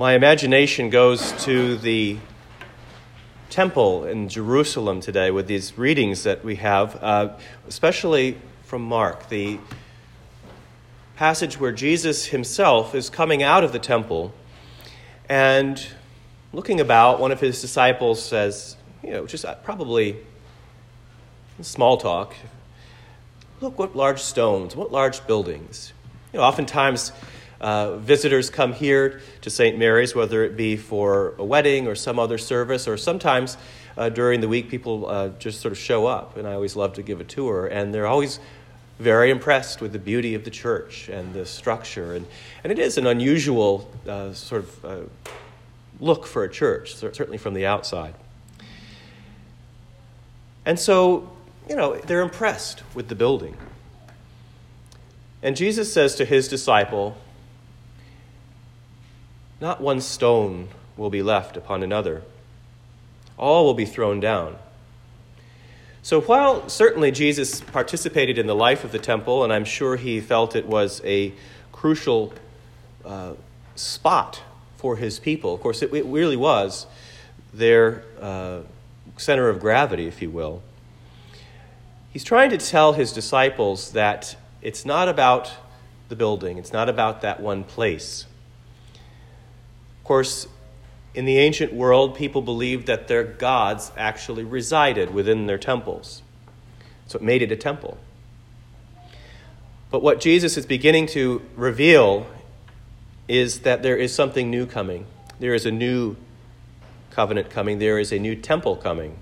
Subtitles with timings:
[0.00, 2.16] my imagination goes to the
[3.50, 7.28] temple in Jerusalem today with these readings that we have, uh,
[7.68, 9.58] especially from Mark, the
[11.16, 14.32] passage where Jesus himself is coming out of the temple
[15.28, 15.86] and
[16.54, 17.20] looking about.
[17.20, 20.16] One of his disciples says, you know, just probably
[21.60, 22.34] small talk.
[23.60, 25.92] Look what large stones, what large buildings.
[26.32, 27.12] You know, oftentimes
[27.60, 29.78] uh, visitors come here to St.
[29.78, 33.56] Mary's, whether it be for a wedding or some other service, or sometimes
[33.96, 36.94] uh, during the week people uh, just sort of show up, and I always love
[36.94, 38.40] to give a tour, and they're always
[38.98, 42.26] very impressed with the beauty of the church and the structure, and,
[42.64, 45.32] and it is an unusual uh, sort of uh,
[46.00, 48.14] look for a church, certainly from the outside.
[50.64, 51.30] And so,
[51.68, 53.56] you know, they're impressed with the building.
[55.42, 57.16] And Jesus says to his disciple,
[59.60, 62.22] not one stone will be left upon another.
[63.36, 64.56] All will be thrown down.
[66.02, 70.20] So, while certainly Jesus participated in the life of the temple, and I'm sure he
[70.20, 71.34] felt it was a
[71.72, 72.32] crucial
[73.04, 73.34] uh,
[73.76, 74.40] spot
[74.78, 76.86] for his people, of course, it, it really was
[77.52, 78.60] their uh,
[79.18, 80.62] center of gravity, if you will.
[82.10, 85.52] He's trying to tell his disciples that it's not about
[86.08, 88.24] the building, it's not about that one place
[90.10, 90.48] course,
[91.14, 96.22] in the ancient world, people believed that their gods actually resided within their temples.
[97.06, 97.96] So it made it a temple.
[99.92, 102.26] But what Jesus is beginning to reveal
[103.28, 105.06] is that there is something new coming.
[105.38, 106.16] There is a new
[107.12, 107.78] covenant coming.
[107.78, 109.16] There is a new temple coming.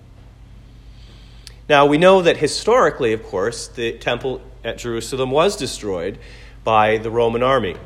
[1.68, 6.18] Now, we know that historically, of course, the temple at Jerusalem was destroyed
[6.64, 7.76] by the Roman army.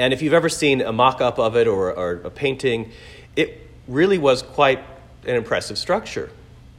[0.00, 2.90] And if you've ever seen a mock up of it or, or a painting,
[3.36, 4.82] it really was quite
[5.26, 6.30] an impressive structure.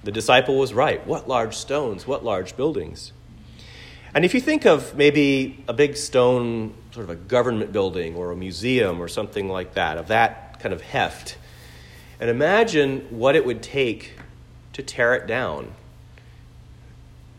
[0.03, 1.05] The disciple was right.
[1.05, 3.13] What large stones, what large buildings.
[4.15, 8.31] And if you think of maybe a big stone, sort of a government building or
[8.31, 11.37] a museum or something like that, of that kind of heft,
[12.19, 14.13] and imagine what it would take
[14.73, 15.71] to tear it down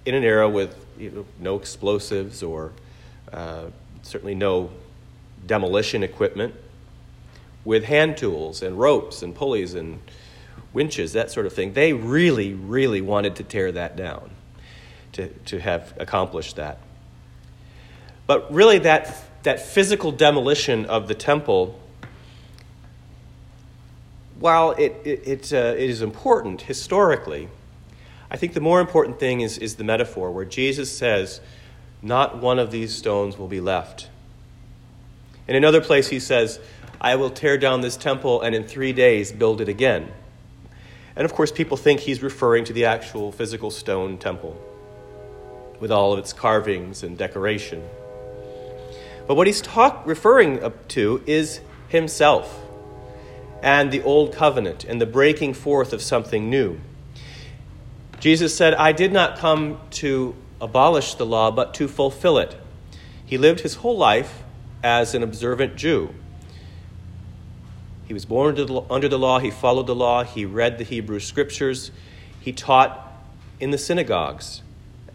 [0.06, 2.70] in an era with you know, no explosives or
[3.32, 3.64] uh,
[4.02, 4.70] certainly no
[5.46, 6.54] demolition equipment
[7.64, 10.00] with hand tools and ropes and pulleys and
[10.72, 11.72] winches, that sort of thing.
[11.72, 14.30] They really, really wanted to tear that down
[15.12, 16.78] to, to have accomplished that.
[18.26, 21.78] But really, that, that physical demolition of the temple,
[24.38, 27.48] while it, it, it, uh, it is important historically,
[28.30, 31.40] I think the more important thing is, is the metaphor where Jesus says,
[32.00, 34.08] Not one of these stones will be left.
[35.48, 36.60] In another place, he says,
[37.00, 40.10] I will tear down this temple and in three days build it again.
[41.16, 44.60] And of course, people think he's referring to the actual physical stone temple
[45.80, 47.82] with all of its carvings and decoration.
[49.26, 52.60] But what he's talk, referring to is himself
[53.62, 56.80] and the old covenant and the breaking forth of something new.
[58.20, 62.56] Jesus said, I did not come to abolish the law, but to fulfill it.
[63.26, 64.42] He lived his whole life
[64.82, 66.14] as an observant Jew.
[68.06, 68.58] He was born
[68.90, 71.90] under the law, he followed the law, he read the Hebrew scriptures,
[72.40, 73.12] he taught
[73.60, 74.62] in the synagogues,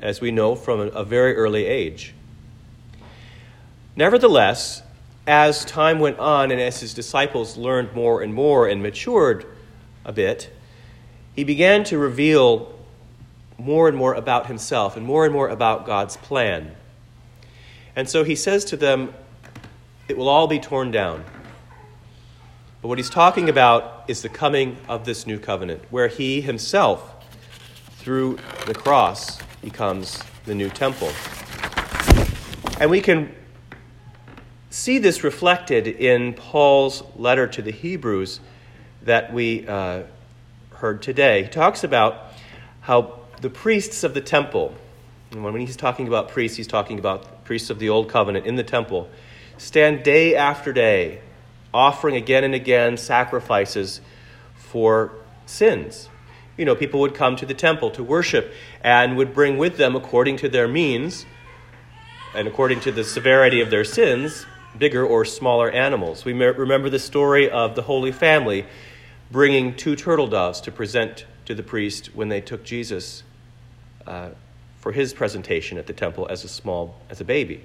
[0.02, 2.14] as we know from a very early age.
[3.96, 4.84] Nevertheless,
[5.28, 9.46] as time went on and as his disciples learned more and more and matured
[10.06, 10.50] a bit,
[11.36, 12.74] he began to reveal
[13.58, 16.76] more and more about himself and more and more about God's plan.
[17.96, 19.14] And so he says to them,
[20.08, 21.24] it will all be torn down.
[22.82, 27.26] But what he's talking about is the coming of this new covenant, where he himself,
[27.98, 31.12] through the cross, becomes the new temple.
[32.80, 33.34] And we can
[34.70, 38.40] see this reflected in Paul's letter to the Hebrews
[39.02, 40.04] that we uh,
[40.76, 41.44] heard today.
[41.44, 42.34] He talks about
[42.82, 44.74] how the priests of the temple,
[45.32, 48.56] and when he's talking about priests, he's talking about priests of the old covenant in
[48.56, 49.10] the temple
[49.58, 51.22] stand day after day,
[51.74, 54.02] offering again and again sacrifices
[54.56, 55.12] for
[55.46, 56.10] sins.
[56.58, 59.96] You know, people would come to the temple to worship and would bring with them,
[59.96, 61.26] according to their means
[62.34, 64.46] and according to the severity of their sins,
[64.78, 66.26] bigger or smaller animals.
[66.26, 68.66] We remember the story of the Holy Family
[69.32, 73.24] bringing two turtle doves to present to the priest when they took Jesus
[74.06, 74.30] uh,
[74.80, 77.64] for his presentation at the temple as a small as a baby.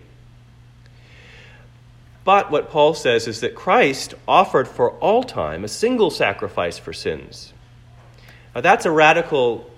[2.24, 6.92] But what Paul says is that Christ offered for all time a single sacrifice for
[6.92, 7.52] sins.
[8.54, 9.70] Now, that's a radical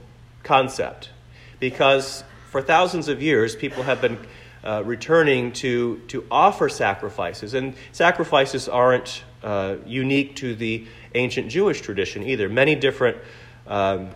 [0.42, 1.10] concept
[1.58, 4.18] because for thousands of years people have been
[4.64, 7.54] uh, returning to, to offer sacrifices.
[7.54, 12.48] And sacrifices aren't uh, unique to the ancient Jewish tradition either.
[12.48, 13.18] Many different,
[13.66, 14.10] um,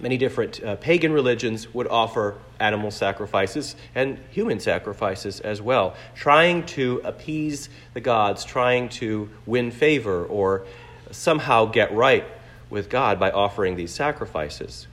[0.00, 6.64] many different uh, pagan religions would offer animal sacrifices and human sacrifices as well, trying
[6.66, 10.66] to appease the gods, trying to win favor or
[11.10, 12.24] somehow get right
[12.70, 14.86] with God by offering these sacrifices.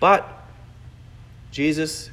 [0.00, 0.28] But
[1.50, 2.10] Jesus,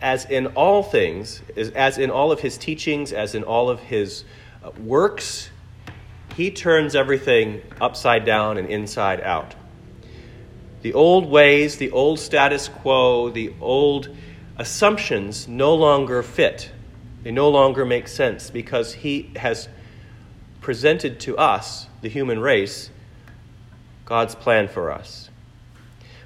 [0.00, 4.24] as in all things, as in all of his teachings, as in all of his
[4.64, 5.50] uh, works,
[6.36, 9.54] he turns everything upside down and inside out.
[10.82, 14.14] The old ways, the old status quo, the old
[14.56, 16.70] assumptions no longer fit.
[17.22, 19.68] They no longer make sense because he has
[20.60, 22.90] presented to us, the human race,
[24.04, 25.30] God's plan for us.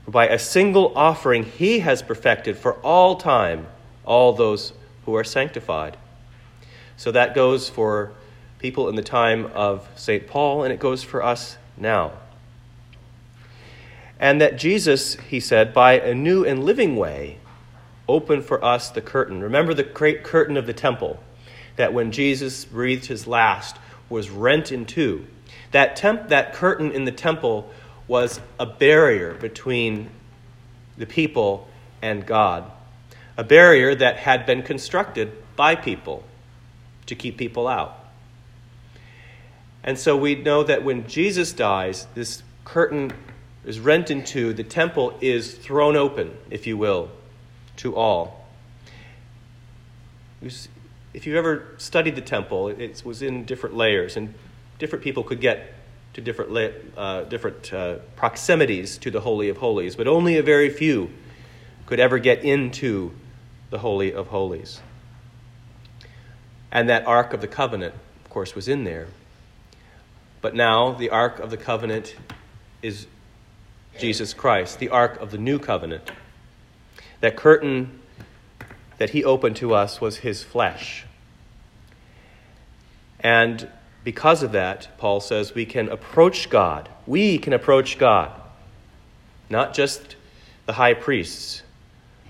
[0.05, 3.67] For By a single offering, he has perfected for all time
[4.05, 4.73] all those
[5.05, 5.97] who are sanctified.
[6.97, 8.13] So that goes for
[8.59, 10.27] people in the time of St.
[10.27, 12.13] Paul, and it goes for us now.
[14.23, 17.39] And that Jesus, he said, by a new and living way,
[18.09, 19.43] opened for us the curtain.
[19.43, 21.21] Remember the great curtain of the temple
[21.75, 23.79] that when Jesus breathed his last
[24.09, 25.27] was rent in two.
[25.73, 27.69] That, temp- that curtain in the temple
[28.07, 30.09] was a barrier between
[30.97, 31.69] the people
[32.01, 32.71] and God,
[33.37, 36.23] a barrier that had been constructed by people
[37.07, 37.99] to keep people out.
[39.83, 43.13] And so we know that when Jesus dies, this curtain
[43.65, 47.11] is rent in two, the temple is thrown open, if you will,
[47.77, 48.47] to all.
[51.15, 54.35] If you ever studied the temple, it was in different layers, and
[54.79, 55.75] different people could get
[56.15, 60.69] to different, uh, different uh, proximities to the Holy of Holies, but only a very
[60.69, 61.11] few
[61.87, 63.13] could ever get into
[63.71, 64.81] the Holy of Holies.
[66.71, 67.95] And that Ark of the Covenant,
[68.25, 69.09] of course, was in there.
[70.41, 72.17] But now the Ark of the Covenant
[72.83, 73.07] is
[73.99, 76.11] Jesus Christ, the Ark of the New Covenant.
[77.21, 78.01] That curtain
[78.99, 81.05] that he opened to us was his flesh.
[83.21, 83.69] And
[84.05, 86.89] because of that, Paul says, we can approach God.
[87.07, 88.33] We can approach God.
[89.49, 90.17] Not just
[90.67, 91.63] the high priests,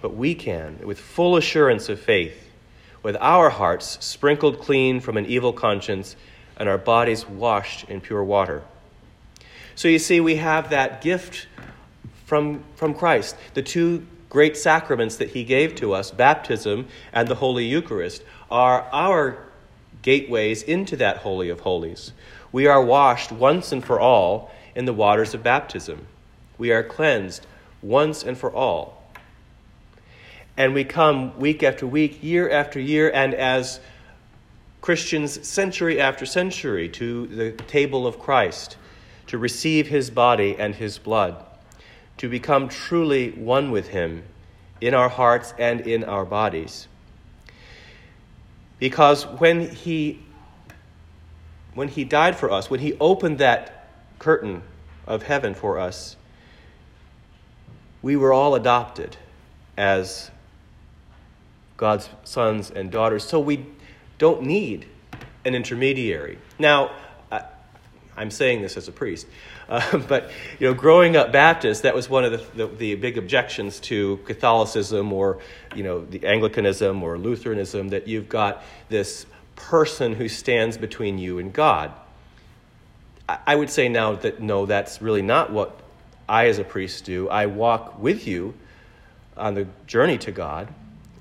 [0.02, 2.50] but we can, with full assurance of faith,
[3.02, 6.16] with our hearts sprinkled clean from an evil conscience
[6.56, 8.62] and our bodies washed in pure water.
[9.74, 11.46] So you see, we have that gift
[12.26, 13.36] from, from Christ.
[13.54, 18.82] The two great sacraments that he gave to us, baptism and the Holy Eucharist, are
[18.92, 19.38] our
[20.02, 22.12] gateways into that Holy of Holies.
[22.50, 26.06] We are washed once and for all in the waters of baptism.
[26.58, 27.46] We are cleansed
[27.82, 29.02] once and for all.
[30.56, 33.80] And we come week after week, year after year, and as
[34.80, 38.76] Christians century after century to the table of Christ
[39.32, 41.42] to receive his body and his blood,
[42.18, 44.22] to become truly one with him
[44.78, 46.86] in our hearts and in our bodies.
[48.78, 50.22] Because when he
[51.72, 54.62] when he died for us, when he opened that curtain
[55.06, 56.16] of heaven for us,
[58.02, 59.16] we were all adopted
[59.78, 60.30] as
[61.78, 63.24] God's sons and daughters.
[63.24, 63.64] So we
[64.18, 64.88] don't need
[65.46, 66.36] an intermediary.
[66.58, 66.90] Now,
[68.16, 69.26] I'm saying this as a priest,
[69.68, 73.16] uh, but you know, growing up Baptist, that was one of the, the, the, big
[73.16, 75.38] objections to Catholicism or
[75.74, 79.26] you know, the Anglicanism or Lutheranism that you've got this
[79.56, 81.92] person who stands between you and God.
[83.28, 85.80] I, I would say now that no, that's really not what
[86.28, 87.28] I as a priest do.
[87.28, 88.54] I walk with you
[89.36, 90.68] on the journey to God,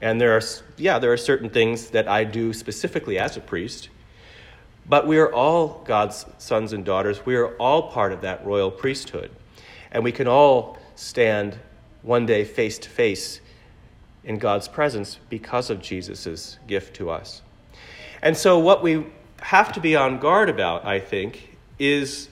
[0.01, 0.41] and there are,
[0.77, 3.89] yeah, there are certain things that I do specifically as a priest.
[4.87, 7.25] But we are all God's sons and daughters.
[7.25, 9.31] We are all part of that royal priesthood.
[9.91, 11.57] And we can all stand
[12.01, 13.41] one day face to face
[14.23, 17.41] in God's presence because of Jesus' gift to us.
[18.21, 19.05] And so, what we
[19.41, 22.29] have to be on guard about, I think, is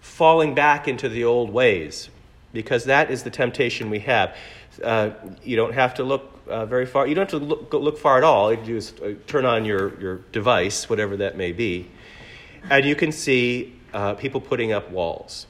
[0.00, 2.08] falling back into the old ways,
[2.52, 4.34] because that is the temptation we have.
[4.82, 5.10] Uh,
[5.42, 7.06] you don't have to look uh, very far.
[7.06, 8.52] You don't have to look, look far at all.
[8.52, 11.90] You just uh, turn on your, your device, whatever that may be,
[12.70, 15.46] and you can see uh, people putting up walls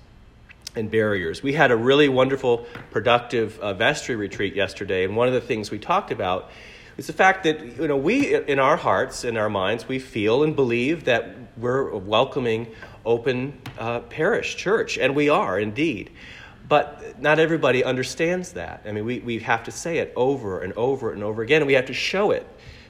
[0.75, 1.43] and barriers.
[1.43, 5.71] We had a really wonderful, productive uh, vestry retreat yesterday, and one of the things
[5.71, 6.51] we talked about
[6.99, 10.43] It's the fact that you know we in our hearts, in our minds, we feel
[10.43, 12.69] and believe that we're a welcoming,
[13.05, 16.11] open uh, parish church, and we are indeed.
[16.69, 18.83] But not everybody understands that.
[18.87, 21.67] I mean, we, we have to say it over and over and over again, and
[21.67, 22.47] we have to show it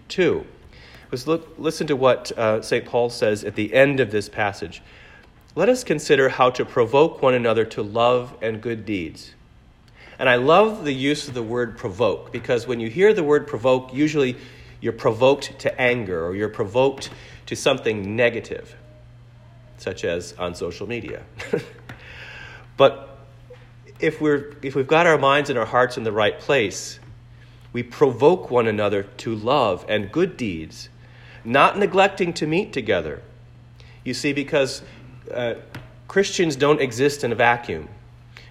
[0.08, 0.46] too.
[1.12, 2.84] Let's look, listen to what uh, St.
[2.84, 4.82] Paul says at the end of this passage.
[5.54, 9.34] Let us consider how to provoke one another to love and good deeds
[10.18, 13.46] and I love the use of the word provoke because when you hear the word
[13.46, 14.36] provoke, usually
[14.80, 17.10] you're provoked to anger or you're provoked
[17.46, 18.74] to something negative,
[19.76, 21.22] such as on social media.
[22.76, 23.15] but
[23.98, 26.98] if, we're, if we've got our minds and our hearts in the right place,
[27.72, 30.88] we provoke one another to love and good deeds,
[31.44, 33.22] not neglecting to meet together.
[34.04, 34.82] You see, because
[35.32, 35.54] uh,
[36.08, 37.88] Christians don't exist in a vacuum.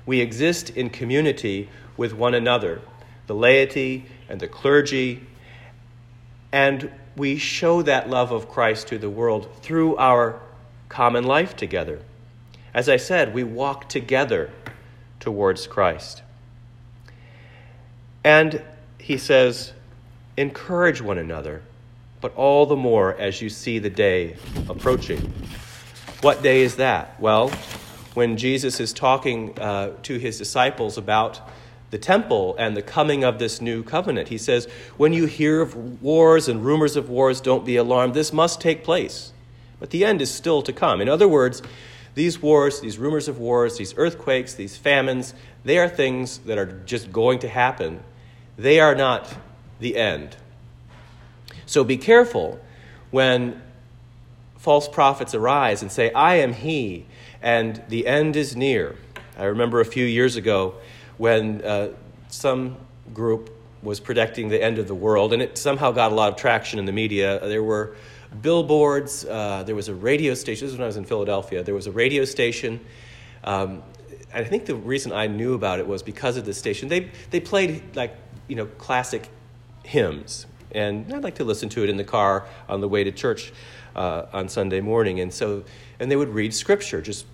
[0.06, 2.82] We exist in community with one another,
[3.28, 5.26] the laity and the clergy,
[6.52, 10.40] and we show that love of Christ to the world through our
[10.90, 12.02] common life together.
[12.74, 14.52] As I said, we walk together
[15.20, 16.22] towards Christ.
[18.24, 18.62] And
[19.00, 19.74] he says,
[20.38, 21.62] encourage one another,
[22.22, 24.36] but all the more as you see the day
[24.68, 25.34] approaching.
[26.22, 27.20] What day is that?
[27.20, 27.50] Well,
[28.14, 31.42] when Jesus is talking uh, to his disciples about
[31.92, 34.28] the temple and the coming of this new covenant.
[34.28, 34.66] He says,
[34.98, 38.14] When you hear of wars and rumors of wars, don't be alarmed.
[38.14, 39.32] This must take place.
[39.80, 41.00] But the end is still to come.
[41.00, 41.62] In other words,
[42.16, 46.66] these wars, these rumors of wars, these earthquakes, these famines, they are things that are
[46.86, 48.02] just going to happen.
[48.58, 49.36] They are not
[49.80, 50.36] the end.
[51.66, 52.60] So be careful
[53.12, 53.62] when
[54.58, 57.06] false prophets arise and say, I am he,
[57.42, 58.96] and the end is near.
[59.38, 60.76] I remember a few years ago
[61.18, 61.90] when uh,
[62.30, 62.78] some
[63.14, 63.52] group
[63.84, 66.80] was predicting the end of the world, and it somehow got a lot of traction
[66.80, 67.40] in the media.
[67.48, 67.96] There were
[68.42, 70.66] billboards, uh, there was a radio station.
[70.66, 71.64] This is when I was in Philadelphia.
[71.64, 72.80] There was a radio station.
[73.44, 73.84] Um,
[74.34, 76.90] I think the reason I knew about it was because of this station.
[76.90, 78.16] They, they played like,
[78.48, 79.30] you know, classic
[79.84, 83.12] hymns, and I'd like to listen to it in the car on the way to
[83.12, 83.54] church
[83.96, 85.20] uh, on Sunday morning.
[85.20, 85.64] And so,
[86.00, 87.26] and they would read scripture, just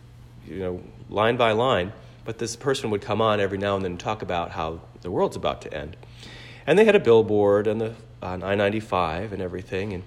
[0.47, 1.91] you know, line by line.
[2.23, 5.09] But this person would come on every now and then and talk about how the
[5.09, 5.97] world's about to end.
[6.67, 9.93] And they had a billboard on the on I ninety five and everything.
[9.93, 10.03] And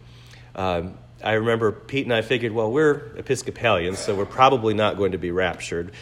[0.54, 5.12] um, I remember Pete and I figured, well, we're Episcopalians, so we're probably not going
[5.12, 5.92] to be raptured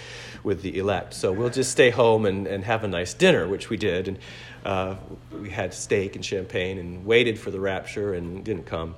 [0.43, 1.15] with the elect.
[1.15, 4.09] So we'll just stay home and, and have a nice dinner, which we did.
[4.09, 4.19] And
[4.65, 4.97] uh,
[5.41, 8.97] we had steak and champagne and waited for the rapture and didn't come.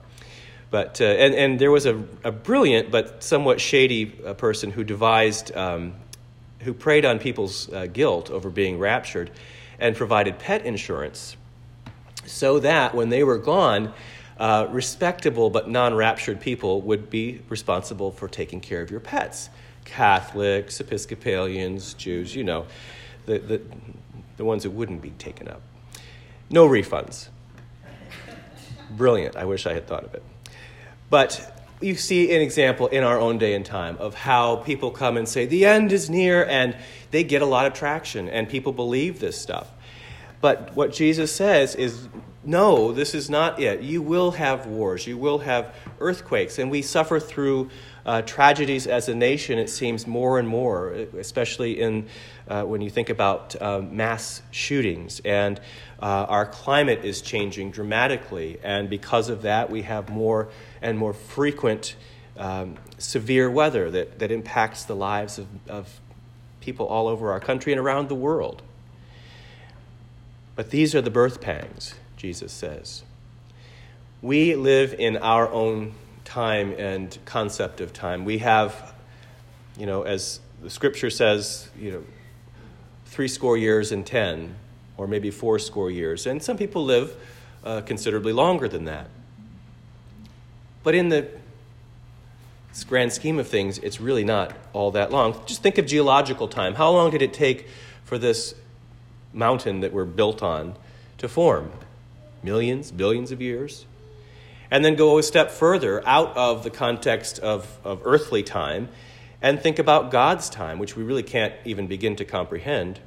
[0.71, 4.83] But, uh, and, and there was a, a brilliant but somewhat shady uh, person who
[4.83, 5.95] devised, um,
[6.61, 9.31] who preyed on people's uh, guilt over being raptured
[9.79, 11.37] and provided pet insurance
[12.27, 13.93] so that when they were gone,
[14.39, 19.51] uh, respectable but non raptured people would be responsible for taking care of your pets.
[19.85, 22.67] Catholics, Episcopalians, Jews, you know,
[23.27, 23.61] the, the,
[24.37, 25.61] the ones that wouldn't be taken up.
[26.51, 27.29] No refunds.
[28.91, 29.37] Brilliant.
[29.37, 30.23] I wish I had thought of it.
[31.11, 35.17] But you see an example in our own day and time of how people come
[35.17, 36.77] and say, the end is near, and
[37.11, 39.71] they get a lot of traction, and people believe this stuff.
[40.41, 42.09] But what Jesus says is,
[42.45, 43.81] no, this is not it.
[43.81, 47.71] You will have wars, you will have earthquakes, and we suffer through
[48.05, 52.07] uh, tragedies as a nation, it seems, more and more, especially in,
[52.49, 55.21] uh, when you think about uh, mass shootings.
[55.25, 55.59] And
[56.03, 60.51] uh, our climate is changing dramatically, and because of that, we have more
[60.83, 61.97] and more frequent
[62.37, 66.01] um, severe weather that, that impacts the lives of, of
[66.61, 68.63] people all over our country and around the world.
[70.57, 73.03] But these are the birth pangs, Jesus says.
[74.23, 75.95] We live in our own
[76.25, 78.25] time and concept of time.
[78.25, 78.95] We have,
[79.77, 82.05] you know, as the scripture says, you know,
[83.07, 84.55] three score years and ten,
[84.97, 86.27] or maybe four score years.
[86.27, 87.15] And some people live
[87.65, 89.09] uh, considerably longer than that.
[90.83, 91.29] But in the
[92.89, 95.41] grand scheme of things, it's really not all that long.
[95.47, 96.75] Just think of geological time.
[96.75, 97.69] How long did it take
[98.05, 98.55] for this
[99.35, 100.77] mountain that we're built on
[101.19, 101.73] to form?
[102.43, 103.87] Millions, billions of years?
[104.71, 108.89] And then go a step further out of the context of, of earthly time
[109.43, 113.01] and think about God's time, which we really can't even begin to comprehend.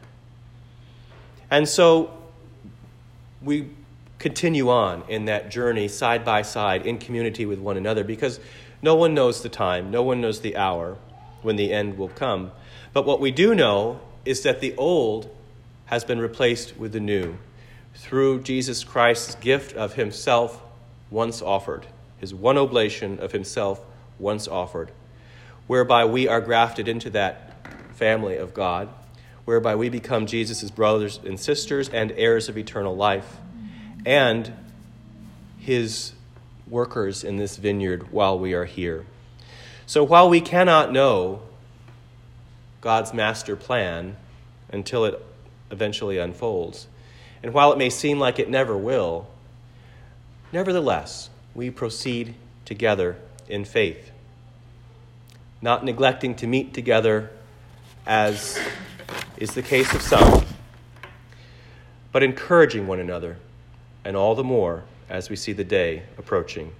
[1.49, 2.11] And so
[3.41, 3.69] we
[4.19, 8.39] continue on in that journey side by side in community with one another because
[8.81, 10.97] no one knows the time, no one knows the hour
[11.41, 12.51] when the end will come.
[12.93, 15.33] But what we do know is that the old
[15.87, 17.37] has been replaced with the new
[17.95, 20.61] through Jesus Christ's gift of himself
[21.09, 21.87] once offered,
[22.19, 23.81] his one oblation of himself
[24.19, 24.91] once offered,
[25.65, 27.53] whereby we are grafted into that
[27.95, 28.89] family of God,
[29.45, 33.37] whereby we become Jesus' brothers and sisters and heirs of eternal life,
[34.05, 34.53] and
[35.57, 36.13] his
[36.69, 39.05] workers in this vineyard while we are here.
[39.85, 41.41] So while we cannot know
[42.81, 44.17] God's master plan
[44.69, 45.23] until it
[45.71, 46.87] eventually unfolds,
[47.43, 49.27] and while it may seem like it never will,
[50.51, 54.11] nevertheless, we proceed together in faith,
[55.61, 57.31] not neglecting to meet together
[58.05, 58.59] as
[59.37, 60.45] is the case of some,
[62.11, 63.37] but encouraging one another,
[64.03, 66.73] and all the more as we see the day approaching.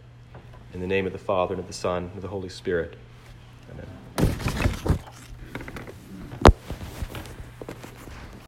[0.73, 2.95] In the name of the Father, and of the Son, and of the Holy Spirit.